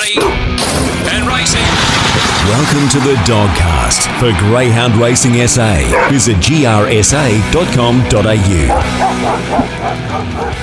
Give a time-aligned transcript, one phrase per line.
[0.00, 0.18] Ready
[1.12, 1.60] and racing.
[2.48, 6.08] Welcome to the Dogcast for Greyhound Racing SA.
[6.10, 6.90] Visit grsa.com.au.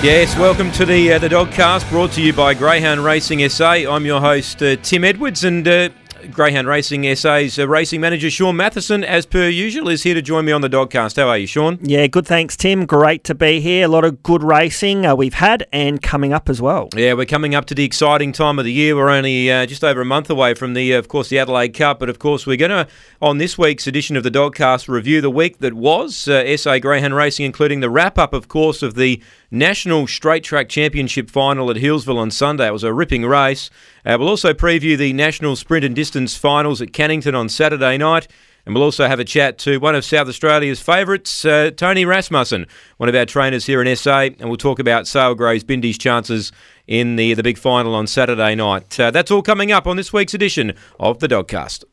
[0.03, 3.71] Yes, welcome to the uh, the Dogcast, brought to you by Greyhound Racing SA.
[3.71, 5.89] I'm your host uh, Tim Edwards, and uh,
[6.31, 10.45] Greyhound Racing SA's uh, racing manager Shaun Mathieson, as per usual, is here to join
[10.45, 11.15] me on the Dogcast.
[11.15, 11.79] How are you, Shaun?
[11.81, 12.25] Yeah, good.
[12.25, 12.85] Thanks, Tim.
[12.85, 13.85] Great to be here.
[13.85, 16.89] A lot of good racing uh, we've had and coming up as well.
[16.95, 18.95] Yeah, we're coming up to the exciting time of the year.
[18.95, 21.73] We're only uh, just over a month away from the, uh, of course, the Adelaide
[21.73, 22.87] Cup, but of course we're going to
[23.21, 27.15] on this week's edition of the Dogcast review the week that was uh, SA Greyhound
[27.15, 31.77] Racing, including the wrap up, of course, of the National Straight Track Championship final at
[31.77, 32.67] Healesville on Sunday.
[32.67, 33.69] It was a ripping race.
[34.05, 38.27] Uh, we'll also preview the National Sprint and Distance finals at Cannington on Saturday night.
[38.65, 42.67] And we'll also have a chat to one of South Australia's favourites, uh, Tony Rasmussen,
[42.97, 44.19] one of our trainers here in SA.
[44.39, 46.51] And we'll talk about Sale Graze Bindi's chances
[46.85, 48.99] in the, the big final on Saturday night.
[48.99, 51.85] Uh, that's all coming up on this week's edition of the Dogcast.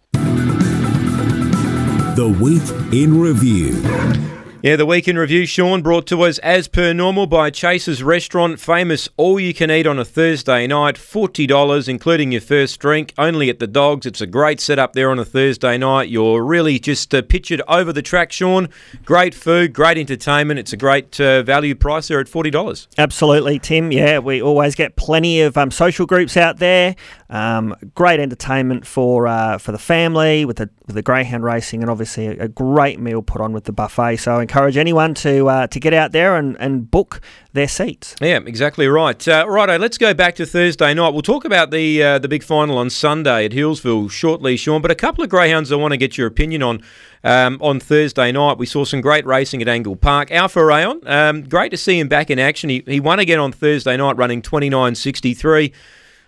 [2.17, 4.44] The Week in Review.
[4.65, 8.59] Yeah, the week in review, Shaun, brought to us as per normal by Chase's Restaurant,
[8.59, 13.51] famous all you can eat on a Thursday night, $40, including your first drink, only
[13.51, 14.07] at the Dogs.
[14.07, 16.09] It's a great setup there on a Thursday night.
[16.09, 18.71] You're really just uh, pictured over the track, Shaun.
[19.05, 20.59] Great food, great entertainment.
[20.59, 22.87] It's a great uh, value price there at $40.
[22.97, 23.93] Absolutely, Tim.
[23.93, 26.97] Yeah, we always get plenty of um, social groups out there.
[27.29, 31.91] Um, great entertainment for uh, for the family with the with the greyhound racing, and
[31.91, 34.19] obviously a, a, great meal put on with the buffet.
[34.19, 37.21] So I encourage anyone to uh, to get out there and, and book
[37.55, 38.15] their seats.
[38.21, 39.27] Yeah, exactly right.
[39.27, 41.09] Uh, righto, let's go back to Thursday night.
[41.09, 44.81] We'll talk about the uh, the big final on Sunday at Healesville shortly, Shaun.
[44.81, 46.83] But a couple of greyhounds I want to get your opinion on.
[47.25, 50.31] Um, on Thursday night, we saw some great racing at Angle Park.
[50.31, 52.69] Alpha Rayon, um, great to see him back in action.
[52.69, 55.73] He, he won again on Thursday night, running 29.63.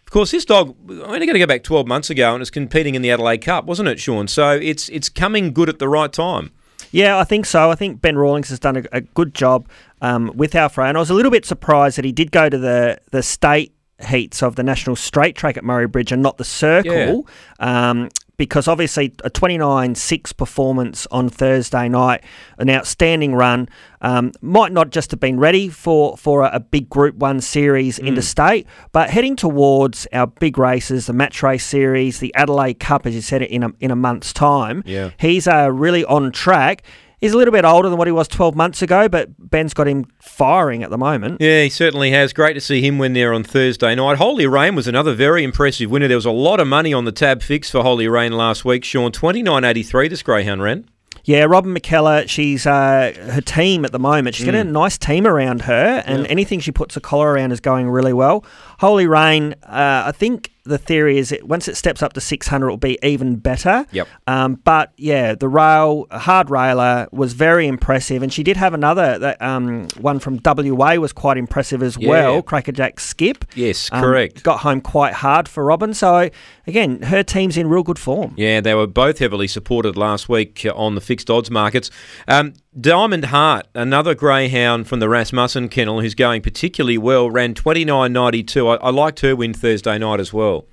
[0.06, 2.94] Of course, this dog only going to go back 12 months ago and was competing
[2.94, 4.26] in the Adelaide Cup, wasn't it, Shaun?
[4.26, 6.50] So it's it's coming good at the right time.
[6.92, 7.70] Yeah, I think so.
[7.70, 9.68] I think Ben Rawlings has done a, a good job
[10.00, 12.58] um, with Alpha, and I was a little bit surprised that he did go to
[12.58, 13.72] the the state
[14.06, 17.26] heats of the national straight track at Murray Bridge and not the circle.
[17.58, 17.90] Yeah.
[17.90, 22.22] Um, because obviously a 29-6 performance on Thursday night,
[22.58, 23.68] an outstanding run,
[24.00, 27.98] um, might not just have been ready for, for a, a big Group 1 series
[27.98, 28.06] mm.
[28.06, 33.14] interstate, but heading towards our big races, the Match Race Series, the Adelaide Cup, as
[33.14, 35.10] you said, it in a, in a month's time, yeah.
[35.18, 36.82] he's uh, really on track.
[37.18, 39.88] He's a little bit older than what he was 12 months ago, but Ben's got
[39.88, 41.40] him firing at the moment.
[41.40, 42.34] Yeah, he certainly has.
[42.34, 44.18] Great to see him win there on Thursday night.
[44.18, 46.08] Holy Rain was another very impressive winner.
[46.08, 48.84] There was a lot of money on the tab fix for Holy Rain last week.
[48.84, 50.90] Shaun, 29.83 this Greyhound ran.
[51.24, 54.36] Yeah, Robin McKellar, she's uh, her team at the moment.
[54.36, 54.52] She's mm.
[54.52, 54.70] got a mm.
[54.70, 56.30] nice team around her, and yeah.
[56.30, 58.44] anything she puts a collar around is going really well.
[58.78, 62.66] Holy Rain, uh, I think the theory is that once it steps up to 600,
[62.66, 63.86] it'll be even better.
[63.92, 64.08] Yep.
[64.26, 69.18] Um, but yeah, the rail, hard railer was very impressive, and she did have another
[69.18, 72.08] that um, one from WA was quite impressive as yeah.
[72.08, 72.42] well.
[72.42, 73.44] Crackerjack Skip.
[73.54, 74.42] Yes, um, correct.
[74.42, 75.94] Got home quite hard for Robin.
[75.94, 76.30] So
[76.66, 78.34] again, her team's in real good form.
[78.36, 81.90] Yeah, they were both heavily supported last week on the fixed odds markets.
[82.28, 88.78] Um, Diamond Heart, another greyhound from the Rasmussen kennel who's going particularly well, ran 29.92.
[88.78, 90.66] I, I liked her win Thursday night as well.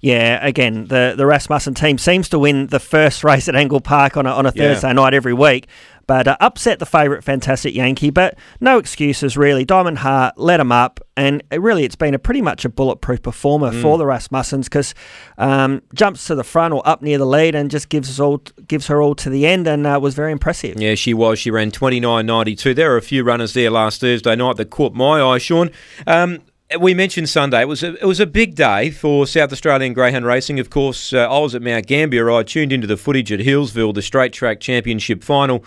[0.00, 4.16] Yeah, again, the, the Rasmussen team seems to win the first race at Angle Park
[4.16, 4.92] on a, on a Thursday yeah.
[4.92, 5.68] night every week
[6.06, 8.10] but uh, upset the favourite Fantastic Yankee.
[8.10, 9.64] But no excuses really.
[9.64, 13.22] Diamond Heart let him up, and it really it's been a pretty much a bulletproof
[13.22, 13.82] performer mm.
[13.82, 14.94] for the Rasmussens because
[15.38, 18.38] um, jumps to the front or up near the lead and just gives us all
[18.66, 20.80] gives her all to the end, and uh, was very impressive.
[20.80, 21.38] Yeah, she was.
[21.38, 22.74] She ran twenty nine ninety two.
[22.74, 25.70] There were a few runners there last Thursday night that caught my eye, Sean.
[26.06, 26.40] Um,
[26.80, 27.60] we mentioned Sunday.
[27.62, 30.58] It was a, it was a big day for South Australian greyhound racing.
[30.58, 32.30] Of course, uh, I was at Mount Gambier.
[32.30, 35.64] I tuned into the footage at Healesville, the straight track championship final.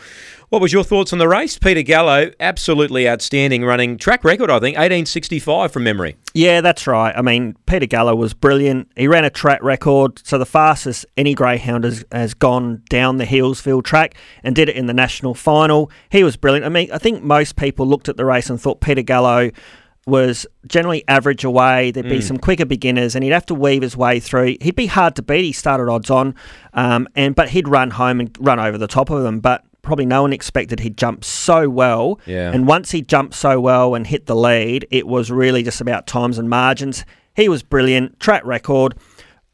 [0.49, 1.57] What was your thoughts on the race?
[1.57, 6.15] Peter Gallo, absolutely outstanding running track record, I think, 1865 from memory.
[6.33, 7.13] Yeah, that's right.
[7.15, 8.89] I mean, Peter Gallo was brilliant.
[8.95, 13.25] He ran a track record, so the fastest any greyhound has, has gone down the
[13.25, 15.91] Healesville track and did it in the national final.
[16.09, 16.65] He was brilliant.
[16.65, 19.51] I mean, I think most people looked at the race and thought Peter Gallo
[20.07, 21.91] was generally average away.
[21.91, 22.23] There'd be mm.
[22.23, 24.55] some quicker beginners, and he'd have to weave his way through.
[24.61, 25.43] He'd be hard to beat.
[25.43, 26.33] He started odds on,
[26.73, 29.39] um, and but he'd run home and run over the top of them.
[29.39, 32.19] But probably no one expected he'd jump so well.
[32.25, 32.51] Yeah.
[32.51, 36.07] And once he jumped so well and hit the lead, it was really just about
[36.07, 37.05] times and margins.
[37.35, 38.19] He was brilliant.
[38.19, 38.95] Track record.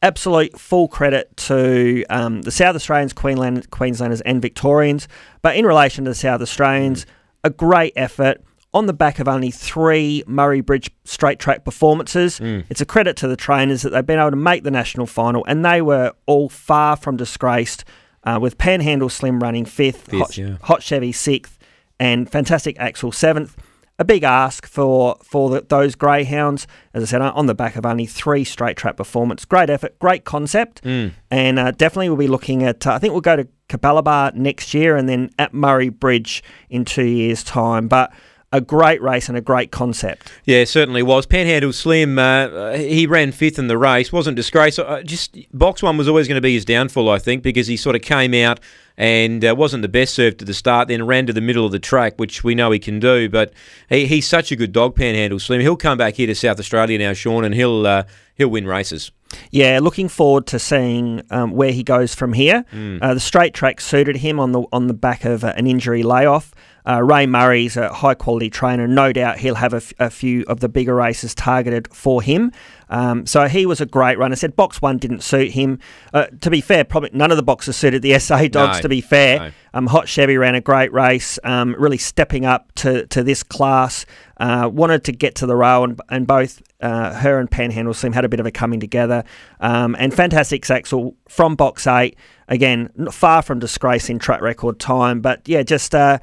[0.02, 5.08] Absolute full credit to um, the South Australians, Queensland, Queenslanders, and Victorians.
[5.42, 7.10] But in relation to the South Australians, mm.
[7.46, 8.42] a great effort
[8.74, 12.40] on the back of only three Murray Bridge straight track performances.
[12.40, 12.66] Mm.
[12.70, 15.46] It's a credit to the trainers that they've been able to make the national final,
[15.46, 17.84] and they were all far from disgraced.
[18.26, 20.56] Uh, with Panhandle Slim running fifth, Fifth, Hot, yeah.
[20.64, 21.60] Hot Chevy sixth,
[22.00, 23.58] and Fantastic Axel seventh.
[24.00, 27.86] A big ask for for the, those greyhounds, as I said, on the back of
[27.86, 29.44] only three straight track performance.
[29.46, 31.12] Great effort, great concept, Mm.
[31.30, 32.88] and uh, definitely we'll be looking at.
[32.88, 36.86] Uh, I think we'll go to Capalaba next year, and then at Murray Bridge in
[36.86, 37.88] two years' time.
[37.90, 38.14] But
[38.54, 40.32] a great race and a great concept.
[40.46, 41.26] Yeah, certainly was.
[41.26, 44.80] Panhandle Slim, uh, he ran fifth in the race, wasn't disgraced.
[44.80, 47.76] Uh, just box one was always going to be his downfall, I think, because he
[47.76, 48.60] sort of came out
[48.96, 51.72] and uh, wasn't the best served at the start, then ran to the middle of
[51.72, 53.28] the track, which we know he can do.
[53.28, 53.52] But
[53.90, 55.60] he, he's such a good dog, Panhandle Slim.
[55.62, 58.04] He'll come back here to South Australia now, Shaun, and he'll uh,
[58.36, 59.12] he'll win races.
[59.50, 62.66] Yeah, looking forward to seeing um, where he goes from here.
[63.02, 66.04] Uh, the straight track suited him on the on the back of uh, an injury
[66.04, 66.54] layoff.
[66.88, 68.88] Uh, Ray Murray's a high quality trainer.
[68.88, 72.52] No doubt he'll have a, f- a few of the bigger races targeted for him.
[72.90, 74.36] Um, so he was a great runner.
[74.36, 75.80] Said box one didn't suit him.
[76.14, 78.78] Uh, to be fair, probably none of the boxes suited the SA dogs.
[78.78, 79.52] No, to be fair, no.
[79.74, 84.06] um, Hot Chevy ran a great race, um, really stepping up to, to this class.
[84.38, 88.12] Uh, wanted to get to the rail, and, and both uh, her and Panhandle Slim
[88.12, 89.24] had a bit of a coming together.
[89.62, 92.18] Um, and Fantastic Axel from box eight,
[92.50, 95.96] again, far from disgrace in track record time, but yeah, just.
[95.96, 96.20] Uh,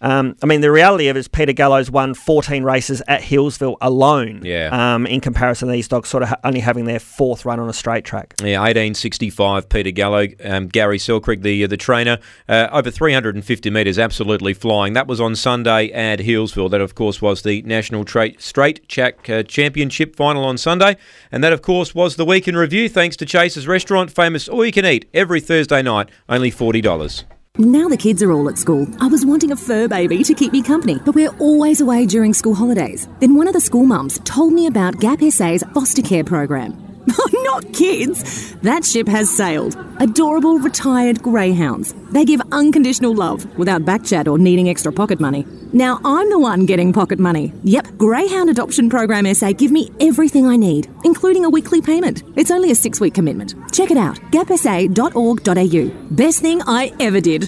[0.00, 3.76] um, I mean, the reality of it is Peter Gallo's won 14 races at Healesville
[3.80, 4.42] alone.
[4.44, 4.94] Yeah.
[4.94, 7.68] Um, in comparison to these dogs sort of ha- only having their fourth run on
[7.68, 8.34] a straight track.
[8.40, 12.18] Yeah, 1865, Peter Gallo, um, Gary Selkirk, the the trainer,
[12.48, 14.92] uh, over 350 metres, absolutely flying.
[14.92, 16.70] That was on Sunday at Healesville.
[16.70, 20.96] That, of course, was the National Tra- Straight Track uh, Championship final on Sunday.
[21.32, 24.64] And that, of course, was the week in review, thanks to Chase's Restaurant, famous all
[24.64, 27.24] you can eat every Thursday night, only $40.
[27.60, 28.86] Now the kids are all at school.
[29.00, 32.32] I was wanting a fur baby to keep me company, but we're always away during
[32.32, 33.08] school holidays.
[33.18, 36.97] Then one of the school mums told me about Gap SA's foster care program.
[37.32, 38.54] Not kids!
[38.56, 39.76] That ship has sailed.
[40.00, 41.94] Adorable retired greyhounds.
[42.10, 45.46] They give unconditional love without backchat or needing extra pocket money.
[45.72, 47.52] Now I'm the one getting pocket money.
[47.64, 52.22] Yep, Greyhound Adoption Program SA give me everything I need, including a weekly payment.
[52.36, 53.54] It's only a six week commitment.
[53.72, 56.06] Check it out, gapsa.org.au.
[56.14, 57.42] Best thing I ever did.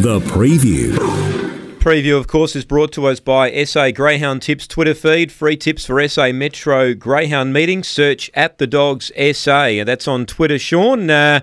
[0.00, 1.17] The preview.
[1.88, 5.32] Preview, of course, is brought to us by SA Greyhound Tips Twitter feed.
[5.32, 7.88] Free tips for SA Metro Greyhound meetings.
[7.88, 9.84] Search at the Dogs SA.
[9.86, 10.58] That's on Twitter.
[10.58, 11.40] Shaun, uh,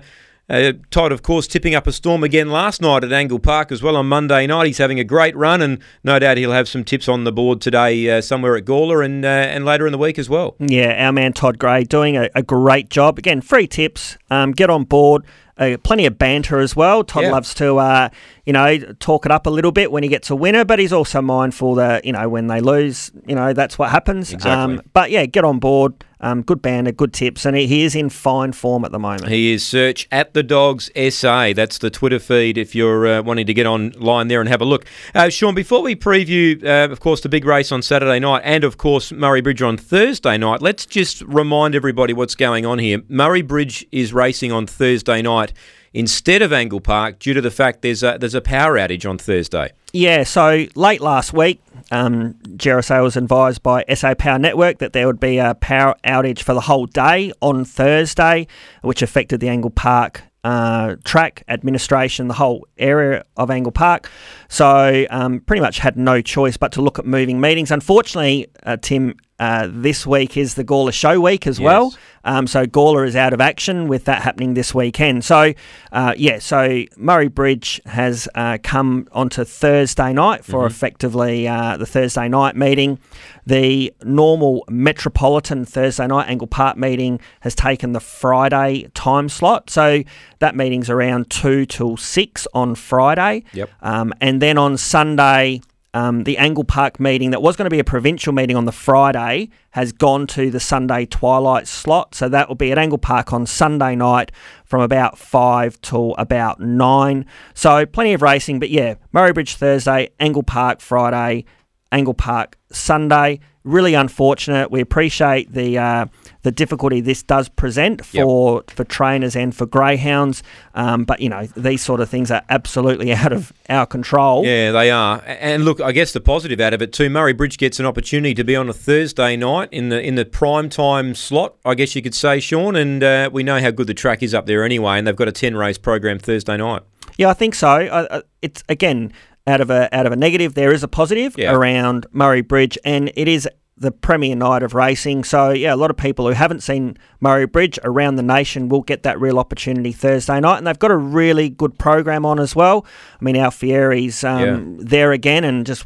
[0.48, 3.82] uh, Todd, of course, tipping up a storm again last night at Angle Park as
[3.82, 4.66] well on Monday night.
[4.68, 7.60] He's having a great run, and no doubt he'll have some tips on the board
[7.60, 10.54] today uh, somewhere at Gawler and uh, and later in the week as well.
[10.60, 13.18] Yeah, our man Todd Gray doing a, a great job.
[13.18, 14.16] Again, free tips.
[14.30, 15.24] Um, get on board.
[15.58, 17.02] Uh, plenty of banter as well.
[17.02, 17.30] Todd Yeah.
[17.32, 18.08] loves to, uh,
[18.44, 20.92] you know, talk it up a little bit when he gets a winner, but he's
[20.92, 24.32] also mindful that, you know, when they lose, you know, that's what happens.
[24.34, 24.74] Exactly.
[24.76, 25.94] Um, but yeah, get on board.
[26.18, 29.28] Um, good banter, good tips, and he, he is in fine form at the moment.
[29.28, 31.52] He is search at the Dogs SA.
[31.54, 34.64] That's the Twitter feed if you're uh, wanting to get online there and have a
[34.64, 34.86] look.
[35.14, 38.64] Uh, Shaun, before we preview, uh, of course, the big race on Saturday night and,
[38.64, 43.02] of course, Murray Bridge on Thursday night, let's just remind everybody what's going on here.
[43.08, 45.52] Murray Bridge is racing on Thursday night
[45.92, 49.18] instead of Angle Park due to the fact there's a, there's a power outage on
[49.18, 49.72] Thursday.
[49.92, 51.60] Yeah, so late last week,
[51.90, 56.54] um, was advised by SA Power Network that there would be a power outage for
[56.54, 58.46] the whole day on Thursday,
[58.82, 64.08] which affected the Angle Park uh, track administration, the whole area of Angle Park.
[64.48, 67.72] So um, pretty much had no choice but to look at moving meetings.
[67.72, 71.94] Unfortunately, uh, Tim, uh, this week is the Gawler Show Week as well.
[72.24, 75.24] Um, so Gawler is out of action with that happening this weekend.
[75.24, 75.52] So,
[75.92, 81.86] uh, yeah, so Murray Bridge has uh, come onto Thursday night for effectively uh, the
[81.86, 82.98] Thursday night meeting.
[83.46, 89.70] The normal Metropolitan Thursday night Angle Park meeting has taken the Friday time slot.
[89.70, 90.02] So
[90.40, 93.44] that meeting's around 2 till 6 on Friday.
[93.52, 93.70] Yep.
[93.82, 95.60] Um, and then on Sunday,
[95.96, 98.72] um, the Angle Park meeting that was going to be a provincial meeting on the
[98.72, 102.14] Friday has gone to the Sunday twilight slot.
[102.14, 104.30] So that will be at Angle Park on Sunday night
[104.66, 107.24] from about 5 till about 9.
[107.54, 111.46] So plenty of racing, but yeah, Murray Bridge Thursday, Angle Park Friday,
[111.92, 113.40] Angle Park Sunday.
[113.64, 114.70] Really unfortunate.
[114.70, 116.06] We appreciate the uh,
[116.42, 120.44] the difficulty this does present for for trainers and for greyhounds,
[120.76, 124.44] um, but you know these sort of things are absolutely out of our control.
[124.46, 125.20] Yeah, they are.
[125.26, 128.34] And look, I guess the positive out of it too, Murray Bridge gets an opportunity
[128.34, 131.56] to be on a Thursday night in the in the prime time slot.
[131.64, 132.76] I guess you could say, Shaun.
[132.76, 135.26] And uh, we know how good the track is up there anyway, and they've got
[135.26, 136.82] a ten race program Thursday night.
[137.18, 137.68] Yeah, I think so.
[137.68, 139.12] Uh, it's again
[139.46, 141.52] out of a out of a negative, there is a positive Yeah.
[141.54, 143.48] around Murray Bridge, and it is
[143.78, 145.22] the premier night of racing.
[145.22, 148.80] So yeah, a lot of people who haven't seen Murray Bridge around the nation will
[148.80, 152.56] get that real opportunity Thursday night, and they've got a really good program on as
[152.56, 152.86] well.
[153.20, 155.84] I mean, Alfieri's um, there again, and just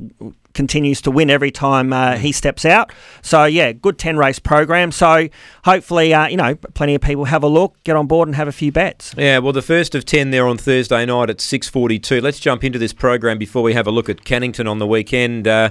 [0.54, 2.92] continues to win every time uh, he steps out.
[3.22, 4.92] So yeah, good ten race program.
[4.92, 5.28] So
[5.64, 8.48] hopefully, uh, you know, plenty of people have a look, get on board, and have
[8.48, 9.14] a few bets.
[9.16, 12.20] Yeah, well, the first of ten there on Thursday night at six forty-two.
[12.20, 15.46] Let's jump into this program before we have a look at Cannington on the weekend.
[15.46, 15.70] Uh,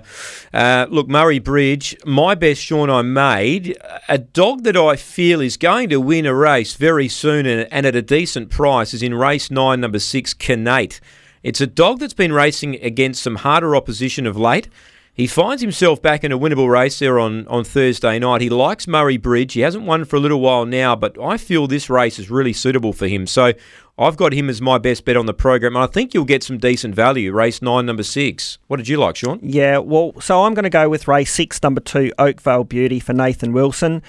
[0.53, 5.57] uh, look, Murray Bridge, my best Shaun I made a dog that I feel is
[5.57, 9.13] going to win a race very soon and, and at a decent price is in
[9.13, 11.00] race nine, number six, Canate.
[11.43, 14.67] It's a dog that's been racing against some harder opposition of late.
[15.13, 18.39] He finds himself back in a winnable race there on, on Thursday night.
[18.39, 19.51] He likes Murray Bridge.
[19.51, 22.53] He hasn't won for a little while now, but I feel this race is really
[22.53, 23.27] suitable for him.
[23.27, 23.51] So
[23.98, 26.41] I've got him as my best bet on the program, and I think you'll get
[26.41, 27.34] some decent value.
[27.34, 28.60] Race nine, number six.
[28.67, 29.41] What did you like, Shaun?
[29.43, 33.12] Yeah, well, so I'm going to go with race six, number two, Oakvale Beauty for
[33.12, 34.01] Nathan Wilson.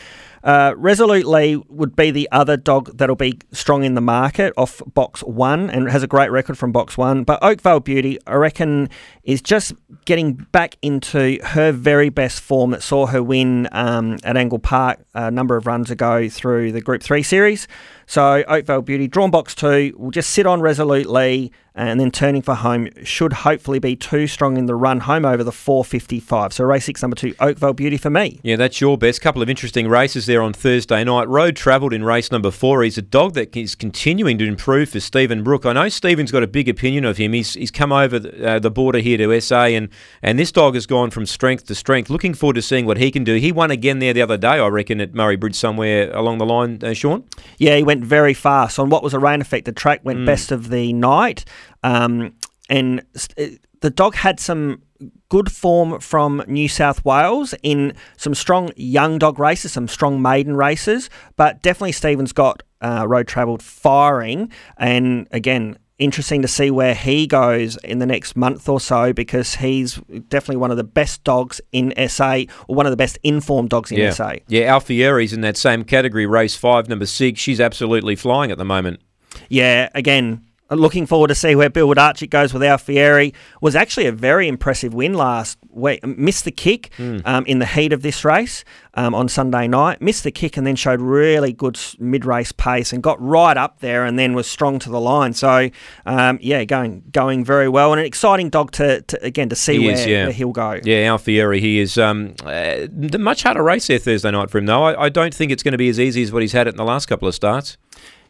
[0.43, 5.71] Uh, would be the other dog that'll be strong in the market off box one
[5.71, 7.25] and has a great record from box one.
[7.25, 8.89] But Oakvale Beauty, I reckon,
[9.23, 14.37] is just getting back into her very best form that saw her win um, at
[14.37, 17.69] Angle Park a number of runs ago through the Group 3 series.
[18.11, 22.55] So Oakvale Beauty, drawn box two, will just sit on resolutely and then turning for
[22.55, 26.53] home should hopefully be too strong in the run home over the 455.
[26.53, 28.41] So race six, number two, Oakvale Beauty for me.
[28.43, 29.21] Yeah, that's your best.
[29.21, 31.29] Couple of interesting races there on Thursday night.
[31.29, 32.83] Road travelled in race number four.
[32.83, 35.65] He's a dog that is continuing to improve for Stephen Brook.
[35.65, 37.33] I know Stephen's got a big opinion of him.
[37.33, 39.89] He's, he's come over the, uh, the border here to SA, and,
[40.23, 42.11] and this dog has gone from strength to strength.
[42.11, 43.37] Looking forward to seeing what he can do.
[43.37, 46.47] He won again there the other day, I reckon, at Murray Bridge somewhere along the
[46.47, 47.25] line, uh, Shaun.
[47.59, 50.05] Yeah, he went very fast on what was a rain affected track, Mm.
[50.05, 51.45] went best of the night.
[51.83, 52.33] Um,
[52.69, 54.83] and st- the dog had some
[55.31, 60.55] good form from New South Wales in some strong young dog races, some strong maiden
[60.57, 64.51] races, but definitely Stephen's got uh, road travelled firing.
[64.77, 69.57] And again, interesting to see where he goes in the next month or so because
[69.57, 69.97] he's
[70.29, 73.93] definitely one of the best dogs in SA or one of the best informed dogs
[73.93, 74.11] in yeah.
[74.11, 74.35] SA.
[74.49, 77.39] Yeah, Alfieri's in that same category, race five, number six.
[77.39, 79.01] She's absolutely flying at the moment.
[79.49, 83.33] Yeah, again, looking forward to see where Bill Wodarchik goes with Alfieri.
[83.61, 86.05] Was actually a very impressive win last week.
[86.07, 90.01] Missed the kick um, in the heat of this race um, on Sunday night.
[90.01, 94.05] Missed the kick and then showed really good mid-race pace and got right up there
[94.05, 95.33] and then was strong to the line.
[95.33, 95.71] So
[96.07, 99.79] um, yeah, going going very well and an exciting dog to, to again to see
[99.79, 100.25] He where, is, yeah.
[100.25, 100.81] where he'll go.
[100.83, 104.67] Yeah, Alfieri, he is um, uh, the much harder race there Thursday night for him,
[104.67, 104.85] though.
[104.85, 106.71] I, I don't think it's going to be as easy as what he's had it
[106.71, 107.77] in the last couple of starts.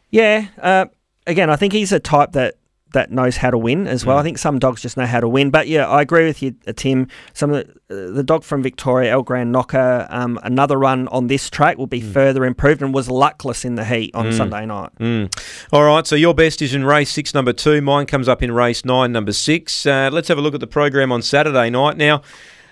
[0.09, 0.47] Yeah.
[0.59, 0.85] Uh,
[1.27, 2.55] again, I think he's a type that
[2.93, 4.17] that knows how to win as well.
[4.17, 5.49] I think some dogs just know how to win.
[5.49, 7.07] But yeah, I agree with you, uh, Tim.
[7.33, 11.27] Some of the, uh, the dog from Victoria, El Grand Knocker, um, another run on
[11.27, 14.89] this track will be further improved and was luckless in the heat on Sunday night.
[14.99, 15.33] Mm.
[15.71, 17.81] All right, so your best is in race six, number two.
[17.81, 19.85] Mine comes up in race nine, number six.
[19.85, 21.95] Uh, let's have a look at the program on Saturday night.
[21.95, 22.23] Now,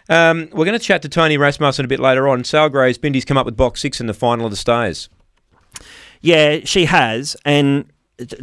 [0.10, 2.44] um, we're going to chat to Tony Rasmussen a bit later on.
[2.44, 5.08] Sal Sale Graze Bindi's come up with box six in the final of the stays.
[6.20, 7.86] Yeah, she has, and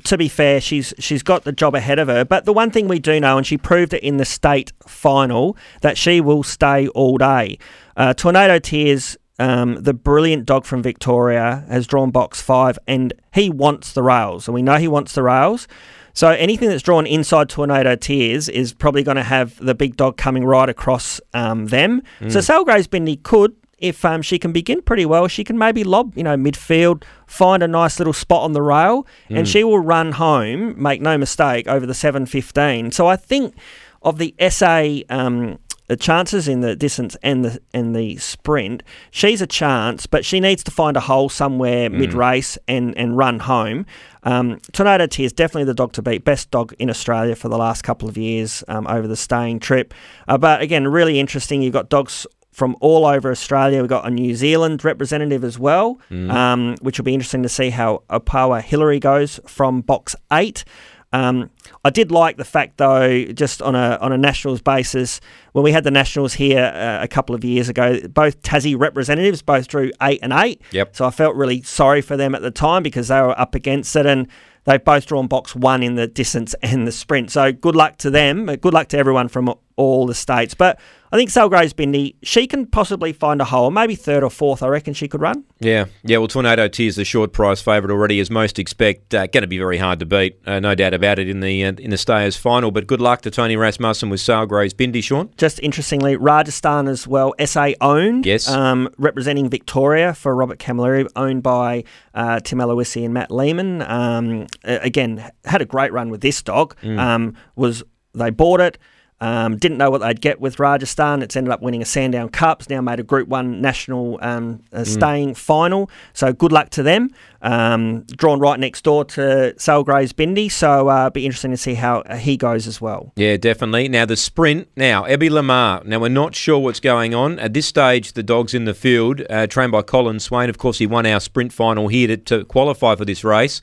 [0.04, 2.24] to be fair, she's she's got the job ahead of her.
[2.24, 5.56] But the one thing we do know, and she proved it in the state final,
[5.80, 7.58] that she will stay all day.
[7.96, 13.50] Uh, Tornado Tears, um, the brilliant dog from Victoria, has drawn box five, and he
[13.50, 15.68] wants the rails, and we know he wants the rails.
[16.12, 20.16] So anything that's drawn inside Tornado Tears is probably going to have the big dog
[20.16, 22.00] coming right across um, them.
[22.30, 25.84] So Sale Graze Bindi could, if um, she can begin pretty well, she can maybe
[25.84, 29.78] lob, you know, midfield, find a nice little spot on the rail, and she will
[29.78, 32.94] run home, make no mistake, over the 7.15.
[32.94, 33.54] So I think
[34.02, 39.40] of the SA um, the chances in the distance and the and the sprint, she's
[39.40, 43.38] a chance, but she needs to find a hole somewhere mid race and, and run
[43.40, 43.86] home.
[44.24, 47.82] Um, Tornado Tears definitely the dog to beat, best dog in Australia for the last
[47.82, 49.94] couple of years um, over the staying trip.
[50.26, 51.62] Uh, but again, really interesting.
[51.62, 53.82] You've got dogs from all over Australia.
[53.82, 57.68] We've got a New Zealand representative as well, um, which will be interesting to see
[57.68, 60.64] how Opawa Hillary goes from box eight.
[61.12, 61.50] Um,
[61.84, 65.20] I did like the fact, though, just on a on a nationals basis,
[65.52, 69.42] when we had the nationals here uh, a couple of years ago, both Tassie representatives
[69.42, 70.62] both drew eight and eight.
[70.70, 70.96] Yep.
[70.96, 73.94] So I felt really sorry for them at the time because they were up against
[73.96, 74.28] it, and
[74.64, 77.30] they've both drawn box one in the distance and the sprint.
[77.30, 78.46] So good luck to them.
[78.46, 80.54] Good luck to everyone from all the states.
[80.54, 80.78] But
[81.12, 84.62] I think Sale Graze Bindi, she can possibly find a hole, maybe third or fourth.
[84.62, 85.44] I reckon she could run.
[85.60, 86.18] Yeah, yeah.
[86.18, 89.14] Well, Tornado Tears the short price favourite already, as most expect.
[89.14, 91.64] Uh, going to be very hard to beat, uh, no doubt about it in the
[91.64, 92.70] uh, in the Stayers final.
[92.70, 95.30] But good luck to Tony Rasmussen with Sale Graze Bindi, Shaun.
[95.36, 98.26] Just interestingly, Rajasthan as well, SA owned.
[98.26, 98.48] Yes.
[98.48, 103.82] Um, representing Victoria for Robert Camilleri, owned by uh, Tim Aloisi and Matt Lehman.
[103.82, 106.76] Um, again, had a great run with this dog.
[106.82, 106.98] Mm.
[106.98, 108.78] Um, was they bought it?
[109.20, 111.22] Um, didn't know what they'd get with Rajasthan.
[111.22, 112.60] It's ended up winning a Sandown Cup.
[112.60, 115.90] It's now made a Group One national um, uh, staying final.
[116.12, 117.10] So good luck to them.
[117.40, 120.50] Um, drawn right next door to Sale Graze Bindi.
[120.50, 123.12] So uh, be interesting to see how he goes as well.
[123.16, 123.88] Yeah, definitely.
[123.88, 124.68] Now the sprint.
[124.76, 125.82] Now Ebby Lamar.
[125.84, 128.12] Now we're not sure what's going on at this stage.
[128.12, 130.50] The dog's in the field, uh, trained by Colin Swain.
[130.50, 133.62] Of course, he won our sprint final here to, to qualify for this race.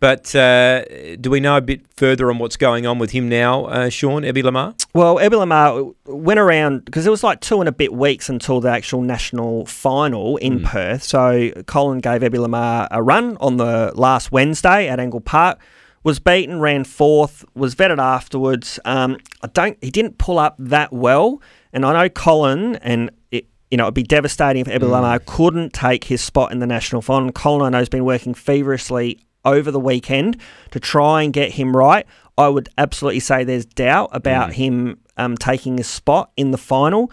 [0.00, 3.66] But uh, do we know a bit further on what's going on with him now,
[3.66, 4.74] uh, Shaun, Ebby Lamar?
[4.94, 8.62] Well, Ebby Lamar went around because it was like two and a bit weeks until
[8.62, 11.02] the actual national final in Perth.
[11.02, 15.60] So Colin gave Ebby Lamar a run on the last Wednesday at Angle Park.
[16.02, 18.80] Was beaten, ran fourth, was vetted afterwards.
[18.86, 19.76] Um, I don't.
[19.82, 21.42] He didn't pull up that well,
[21.74, 23.10] and I know Colin and.
[23.30, 26.66] It, you know, it'd be devastating if Ebby Lamar couldn't take his spot in the
[26.66, 27.30] national final.
[27.30, 30.36] Colin, I know, has been working feverishly over the weekend
[30.70, 32.06] to try and get him right.
[32.38, 37.10] I would absolutely say there's doubt about him um, taking his spot in the final.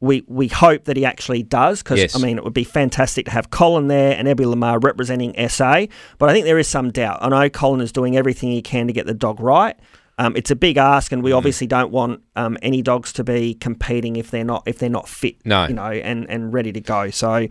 [0.00, 2.14] We we hope that he actually does because Yes.
[2.14, 5.86] I mean it would be fantastic to have Colin there and Ebby Lamar representing SA.
[6.18, 7.18] But I think there is some doubt.
[7.22, 9.74] I know Colin is doing everything he can to get the dog right.
[10.18, 11.36] Um, it's a big ask, and we Mm-hmm.
[11.38, 15.08] obviously don't want um, any dogs to be competing if they're not if they're not
[15.08, 15.66] fit, No.
[15.66, 17.08] you know, and, and ready to go.
[17.10, 17.46] So,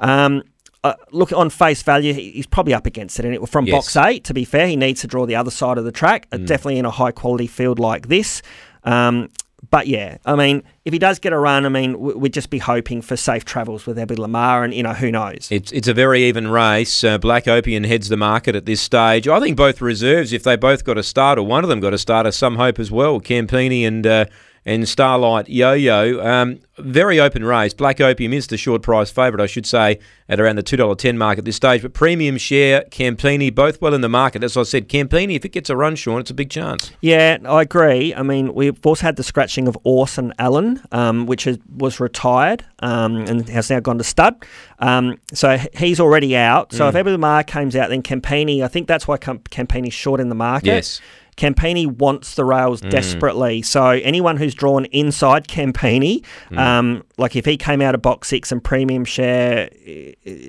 [0.00, 0.42] um,
[0.86, 3.24] uh, look on face value, he's probably up against it.
[3.24, 3.74] And from Yes.
[3.74, 6.26] box eight, to be fair, he needs to draw the other side of the track.
[6.32, 6.46] uh, Mm.
[6.46, 8.42] Definitely in a high quality field like this.
[8.84, 9.30] Um,
[9.70, 12.58] but yeah, I mean, if he does get a run, I mean, we'd just be
[12.58, 15.48] hoping for safe travels with Ebby Lamar, and you know, who knows?
[15.50, 17.02] It's it's a very even race.
[17.02, 19.26] Uh, Black Opium heads the market at this stage.
[19.26, 21.94] I think both reserves, if they both got a start or one of them got
[21.94, 23.18] a start, are some hope as well.
[23.18, 24.26] Campini and uh,
[24.66, 26.20] and Starlight Yo-Yo.
[26.20, 27.72] Um, very open race.
[27.72, 30.94] Black Opium is the short price favourite, I should say, at around the two dollar
[30.94, 31.80] ten mark at this stage.
[31.80, 34.44] But Premium Share, Campini, both well in the market.
[34.44, 36.90] As I said, Campini, if it gets a run, Shaun, it's a big chance.
[37.00, 38.14] Yeah, I agree.
[38.14, 42.64] I mean, we've also had the scratching of Orson Allen, um, which is, was retired
[42.80, 44.44] um, and has now gone to stud.
[44.78, 46.72] Um, so he's already out.
[46.72, 50.20] So if Ebby Lamar comes out, then Campini, I think that's why Cam- Campini's short
[50.20, 50.66] in the market.
[50.66, 51.00] Yes.
[51.36, 53.60] Campini wants the rails desperately.
[53.60, 56.24] So anyone who's drawn inside Campini,
[56.56, 59.68] um, like if he came out of box six and premium share,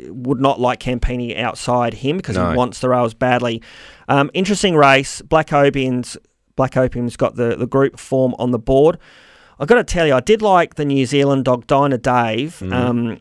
[0.07, 2.51] would not like Campini outside him because No.
[2.51, 3.61] he wants the rails badly.
[4.07, 5.21] Um, interesting race.
[5.21, 6.17] Black Opium's
[6.55, 8.97] Black Opium's got the, the group form on the board.
[9.59, 12.61] I've got to tell you, I did like the New Zealand dog Dinah Dave.
[12.71, 13.19] Um,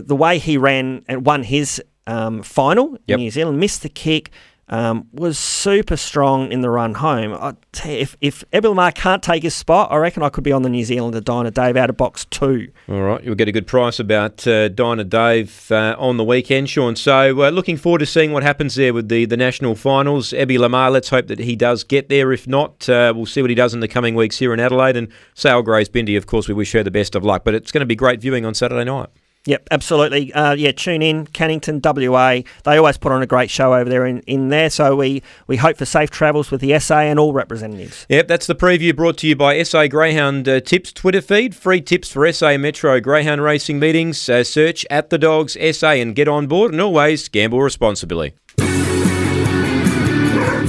[0.00, 3.16] the way he ran and won his um, final Yep.
[3.18, 4.30] in New Zealand, missed the kick,
[4.68, 7.34] um, was super strong in the run home.
[7.34, 10.42] I tell you, if if Ebby Lamar can't take his spot, I reckon I could
[10.42, 12.68] be on the New Zealander Dinah Dave out of box two.
[12.88, 16.70] All right, you'll get a good price about uh, Dinah Dave uh, on the weekend,
[16.70, 16.96] Shaun.
[16.96, 20.30] So, uh, looking forward to seeing what happens there with the, the national finals.
[20.32, 22.32] Ebby Lamar, let's hope that he does get there.
[22.32, 24.96] If not, uh, we'll see what he does in the coming weeks here in Adelaide.
[24.96, 27.44] And Sale Graze Bindi, of course, we wish her the best of luck.
[27.44, 29.10] But it's going to be great viewing on Saturday night.
[29.46, 30.32] Yep, absolutely.
[30.32, 32.42] Uh, yeah, tune in, Cannington, WA.
[32.64, 34.70] They always put on a great show over there in, in there.
[34.70, 38.06] So we, we hope for safe travels with the SA and all representatives.
[38.08, 41.54] Yep, that's the preview brought to you by SA Greyhound uh, Tips Twitter feed.
[41.54, 44.28] Free tips for SA Metro Greyhound racing meetings.
[44.28, 46.72] Uh, search at the dogs SA and get on board.
[46.72, 48.34] And always gamble responsibly.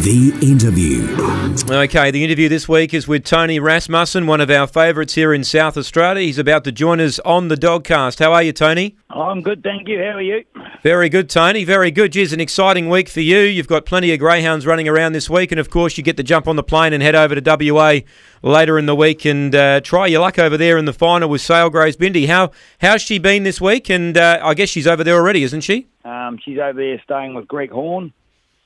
[0.06, 1.02] The interview.
[1.76, 5.44] Okay, the interview this week is with Tony Rasmussen, one of our favourites here in
[5.44, 6.22] South Australia.
[6.22, 8.20] He's about to join us on the Dogcast.
[8.20, 8.96] How are you, Tony?
[9.10, 9.98] I'm good, thank you.
[9.98, 10.44] How are you?
[10.84, 11.64] Very good, Tony.
[11.64, 12.12] Very good.
[12.12, 13.40] Geez, an exciting week for you.
[13.40, 16.24] You've got plenty of greyhounds running around this week, and of course, you get to
[16.24, 18.02] jump on the plane and head over to WA
[18.44, 21.42] later in the week and uh, try your luck over there in the final with
[21.42, 22.28] Sale Graze Bindi.
[22.28, 23.90] How how's she been this week?
[23.90, 25.88] And uh, I guess she's over there already, isn't she?
[26.04, 28.14] Um, she's over there staying with Greg Horn.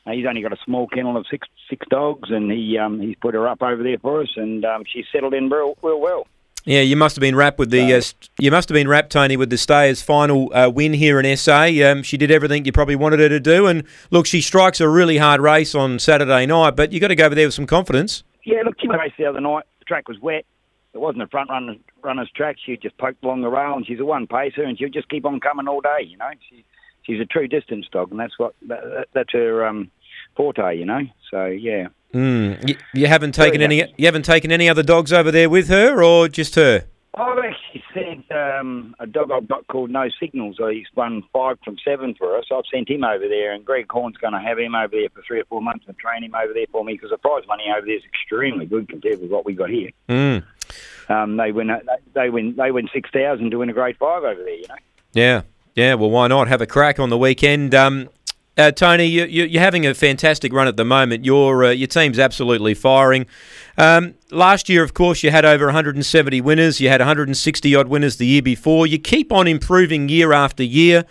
[0.10, 3.16] Uh, he's only got a small kennel of six six dogs, and he um, he's
[3.22, 6.28] put her up over there for us, and um, she's settled in real, real well.
[6.66, 7.94] Yeah, you must have been rapt with the.
[7.94, 8.02] Uh,
[8.40, 11.68] you must have been rapt, Tony, with the Stayers' final uh, win here in SA.
[11.90, 14.90] Um, she did everything you probably wanted her to do, and look, she strikes a
[14.90, 16.76] really hard race on Saturday night.
[16.76, 18.24] But you got to go over there with some confidence.
[18.46, 19.64] Yeah, look, she raced the other night.
[19.80, 20.46] The track was wet.
[20.94, 22.58] It wasn't a front runner, runner's track.
[22.64, 25.26] She just poked along the rail, and she's a one pacer, and she'll just keep
[25.26, 26.00] on coming all day.
[26.06, 26.66] You know, she,
[27.04, 29.90] she's a true distance dog, and that's what that, that- that's her um,
[30.40, 30.78] forte.
[30.78, 32.68] You know, so yeah, Mm.
[32.68, 33.84] You, you haven't taken any.
[33.98, 36.86] You haven't taken any other dogs over there with her, or just her?
[37.14, 40.58] I've actually sent um, a dog I've got called No Signals.
[40.72, 42.46] He's won five from seven for us.
[42.52, 45.22] I've sent him over there, and Greg Horn's going to have him over there for
[45.28, 47.66] three or four months and train him over there for me because the prize money
[47.76, 49.92] over there is extremely good compared with what we got here.
[50.08, 50.44] Mm.
[51.10, 51.72] Um, they win.
[52.14, 52.56] They win.
[52.56, 54.56] They win six thousand to win a grade five over there.
[54.56, 54.76] You know.
[55.14, 55.42] Yeah,
[55.76, 55.94] yeah.
[55.96, 57.76] Well, why not have a crack on the weekend?
[57.76, 58.10] Um,
[58.58, 61.26] uh, Tony, you, you, are having a fantastic run at the moment.
[61.26, 63.26] Your uh, your team's absolutely firing.
[63.78, 66.82] Um, last year, of course, you had over 170 winners.
[66.82, 68.86] You had 160 odd winners the year before.
[68.86, 71.06] You keep on improving year after year.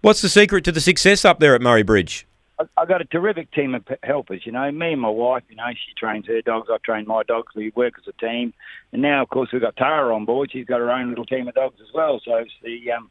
[0.00, 2.26] What's the secret to the success up there at Murray Bridge?
[2.76, 4.42] I've got a terrific team of helpers.
[4.44, 5.44] You know, me and my wife.
[5.48, 6.68] You know, she trains her dogs.
[6.70, 7.54] I train my dogs.
[7.54, 8.52] We work as a team.
[8.92, 10.50] And now, of course, we've got Tara on board.
[10.52, 12.20] She's got her own little team of dogs as well.
[12.24, 13.10] So it's the um,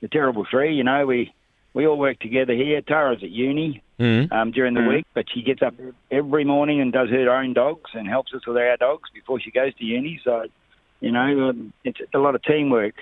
[0.00, 0.74] the terrible three.
[0.74, 1.32] You know, we
[1.76, 2.80] we all work together here.
[2.80, 5.74] Tara's at uni mm um, during the mm week, but she gets up
[6.10, 9.50] every morning and does her own dogs and helps us with our dogs before she
[9.50, 10.18] goes to uni.
[10.24, 10.46] So,
[11.00, 12.94] you know, um, it's a lot of teamwork.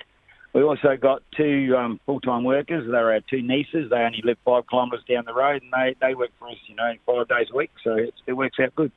[0.55, 2.89] We also got two um, full-time workers.
[2.89, 3.89] They're our two nieces.
[3.89, 6.75] They only live five kilometres down the road, and they, they work for us, you
[6.75, 7.71] know, five days a week.
[7.83, 8.89] So it works out good.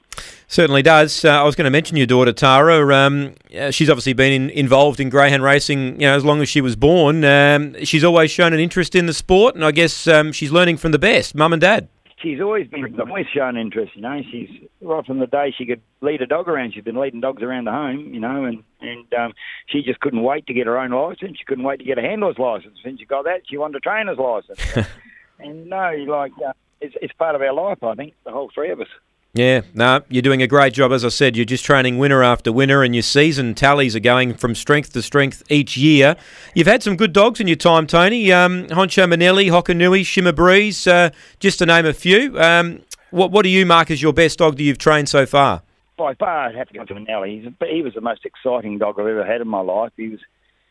[0.47, 1.25] Certainly does.
[1.25, 2.94] Uh, I was going to mention your daughter Tara.
[2.94, 3.35] Um,
[3.73, 6.77] she's obviously been in, involved in greyhound racing, you know, as long as she was
[6.77, 7.25] born.
[7.25, 10.77] Um, she's always shown an interest in the sport, and I guess um, she's learning
[10.77, 11.88] from the best, mum and dad
[12.22, 13.92] she's always been always shown interest.
[13.94, 14.48] You know, she's
[14.81, 16.74] right from the day she could lead a dog around.
[16.74, 18.12] She's been leading dogs around the home.
[18.12, 19.33] You know, and and um,
[19.66, 21.38] she just couldn't wait to get her own license.
[21.38, 22.78] She couldn't wait to get a handler's license.
[22.83, 24.88] Since she got that, she wanted a trainer's license.
[25.38, 27.83] and no, like uh, it's it's part of our life.
[27.83, 28.88] I think the whole three of us.
[29.34, 30.90] Yeah, no, you're doing a great job.
[30.90, 34.34] As I said, you're just training winner after winner, and your season tallies are going
[34.34, 36.16] from strength to strength each year.
[36.54, 38.32] You've had some good dogs in your time, Tony.
[38.32, 41.10] Um, Honcho Manelli, Hokanui, Shimmer Breeze, uh,
[41.40, 42.40] just to name a few.
[42.40, 45.62] Um, what, what do you mark as your best dog that you've trained so far?
[45.96, 47.54] By far, I'd have to go to Manelli.
[47.70, 49.92] he was the most exciting dog I've ever had in my life.
[49.96, 50.20] He was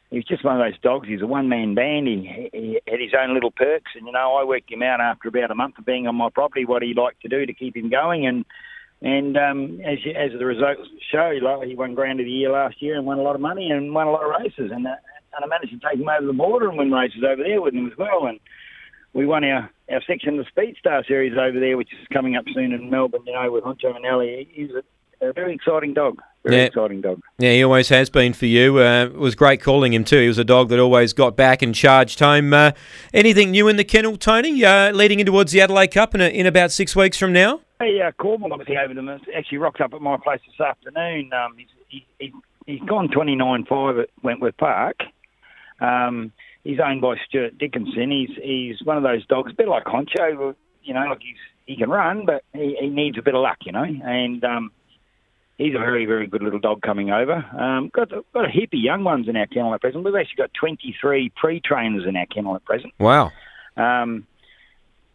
[0.09, 1.07] he was just one of those dogs.
[1.07, 2.07] He's a one man band.
[2.07, 5.27] He, he had his own little perks, and you know, I worked him out after
[5.27, 7.75] about a month of being on my property what he liked to do to keep
[7.75, 8.45] him going, and
[9.01, 11.31] and um, as as the results show,
[11.65, 13.93] he won Grand of the Year last year and won a lot of money and
[13.93, 14.95] won a lot of races, and uh,
[15.35, 17.73] and I managed to take him over the border and win races over there with
[17.73, 18.39] him as well, and
[19.13, 22.35] we won our, our section of the Speed Star Series over there, which is coming
[22.35, 23.23] up soon in Melbourne.
[23.25, 24.83] You know, with Honcho Manelli, he's a
[25.21, 26.21] a very exciting dog.
[26.43, 26.63] Very yeah.
[26.63, 27.21] exciting dog.
[27.39, 28.80] Yeah, he always has been for you.
[28.80, 30.19] Uh, it was great calling him too.
[30.19, 32.53] He was a dog that always got back and charged home.
[32.53, 32.71] Uh,
[33.13, 34.63] anything new in the kennel, Tony?
[34.63, 37.62] Uh, leading in towards the Adelaide Cup in, a, in about six weeks from now.
[37.80, 39.10] Hey, uh, Corbin obviously over them.
[39.10, 41.32] Actually, rocked up at my place this afternoon.
[41.34, 42.34] Um, he's, he, he,
[42.65, 45.01] he's gone twenty nine five at Wentworth Park.
[45.80, 46.32] Um,
[46.63, 48.10] he's owned by Stuart Dickinson.
[48.10, 50.56] He's he's one of those dogs, a bit like Honcho.
[50.82, 53.58] You know, like he's he can run, but he, he needs a bit of luck.
[53.65, 54.71] You know, and um,
[55.57, 57.35] he's a very, very good little dog coming over.
[57.57, 60.03] Um, got got a heap of young ones in our kennel at present.
[60.03, 62.93] We've actually got 23 pre-trainers in our kennel at present.
[62.99, 63.31] Wow.
[63.75, 64.25] Um,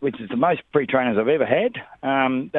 [0.00, 1.76] which is the most pre-trainers I've ever had.
[2.02, 2.50] Um,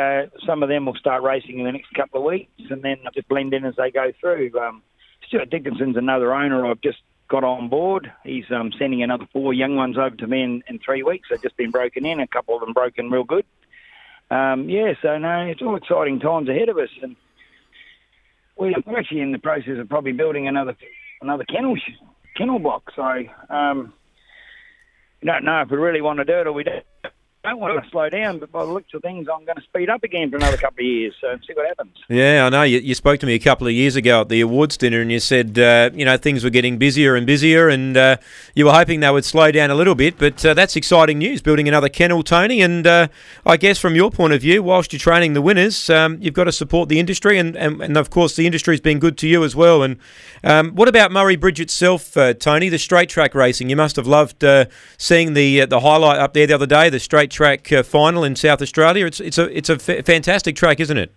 [0.45, 3.27] some of them will start racing in the next couple of weeks, and then just
[3.27, 4.57] blend in as they go through.
[4.57, 4.81] Um,
[5.27, 8.11] Stuart Dickinson's another owner I've just got on board.
[8.23, 11.27] He's um, sending another four young ones over to me in, in three weeks.
[11.29, 13.45] They've just been broken in, a couple of them broken real good.
[14.31, 17.17] Um, yeah, so no, it's all exciting times ahead of us, and
[18.55, 20.75] we're actually in the process of probably building another
[21.21, 21.75] another kennel
[22.37, 22.83] kennel block.
[22.95, 23.03] So
[23.49, 23.93] um,
[25.21, 26.85] we don't know if we really want to do it or we don't
[27.49, 29.89] don't want to slow down, but by the looks of things, I'm going to speed
[29.89, 31.13] up again for another couple of years.
[31.19, 31.91] So see what happens.
[32.08, 32.63] Yeah, I know.
[32.63, 35.12] You, you spoke to me a couple of years ago at the awards dinner, and
[35.12, 38.15] you said uh, you know things were getting busier and busier, and uh,
[38.56, 40.17] you were hoping they would slow down a little bit.
[40.17, 41.41] But uh, that's exciting news.
[41.41, 43.08] Building another kennel, Tony, and uh,
[43.45, 46.45] I guess from your point of view, whilst you're training the winners, um, you've got
[46.45, 49.43] to support the industry, and, and, and of course the industry's been good to you
[49.43, 49.84] as well.
[49.84, 49.97] And
[50.45, 52.69] um, what about Murray Bridge itself, uh, Tony?
[52.69, 53.69] The straight track racing.
[53.69, 54.65] You must have loved uh,
[54.97, 58.35] seeing the the highlight up there the other day, the straight track final final in
[58.35, 59.05] South Australia.
[59.05, 61.11] It's it's a it's a f- fantastic track, isn't it?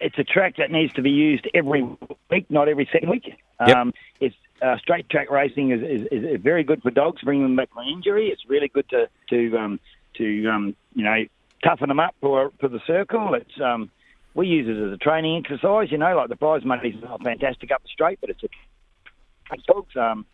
[0.00, 1.82] It's a track that needs to be used every
[2.30, 3.34] week, not every second week.
[3.66, 3.76] Yep.
[3.76, 7.56] Um, it's uh, straight track racing is, is, is, very good for dogs, bring them
[7.56, 8.28] back from injury.
[8.28, 9.80] It's really good to to um,
[10.16, 11.24] to um, you know
[11.62, 13.34] toughen them up for for the circle.
[13.34, 13.90] It's um,
[14.34, 15.90] we use it as a training exercise.
[15.90, 19.56] You know, like the prize money is not fantastic up the straight, but it's a
[19.66, 19.96] dogs.
[19.96, 20.26] Um,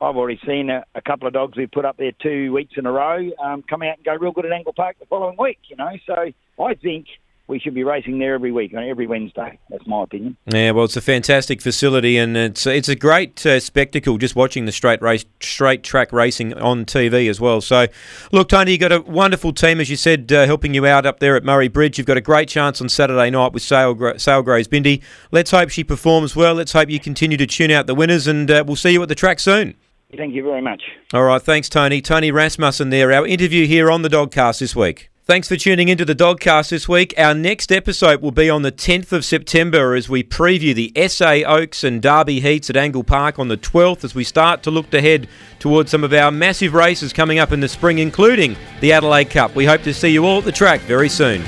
[0.00, 2.84] I've already seen a, a, couple of dogs we put up there two weeks in
[2.84, 5.58] a row um, come out and go real good at Angle Park the following week.
[5.68, 6.32] You know, so
[6.62, 7.06] I think
[7.48, 9.58] we should be racing there every week, every Wednesday.
[9.70, 10.36] That's my opinion.
[10.46, 14.66] Yeah, well, it's a fantastic facility, and it's it's a great uh, spectacle just watching
[14.66, 17.60] the straight race, straight track racing on TV as well.
[17.60, 17.86] So,
[18.32, 21.20] look, Tony, you've got a wonderful team, as you said, uh, helping you out up
[21.20, 21.98] there at Murray Bridge.
[21.98, 25.02] You've got a great chance on Saturday night with Sale, Sale Graze Bindi.
[25.30, 26.54] Let's hope she performs well.
[26.54, 29.08] Let's hope you continue to tune out the winners, and uh, we'll see you at
[29.08, 29.76] the track soon.
[30.14, 30.82] Thank you very much.
[31.12, 32.00] All right, thanks, Tony.
[32.00, 35.10] Tony Rasmussen there, our interview here on the Dogcast this week.
[35.24, 37.12] Thanks for tuning into the Dogcast this week.
[37.18, 41.42] Our next episode will be on the 10th of September as we preview the SA
[41.44, 44.94] Oaks and Derby heats at Angle Park on the 12th as we start to look
[44.94, 45.26] ahead
[45.58, 49.56] towards some of our massive races coming up in the spring, including the Adelaide Cup.
[49.56, 51.42] We hope to see you all at the track very soon.